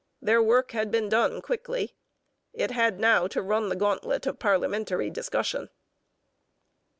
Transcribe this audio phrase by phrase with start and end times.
[0.19, 1.93] Their work had been done quickly.
[2.53, 5.69] It had now to run the gauntlet of parliamentary discussion.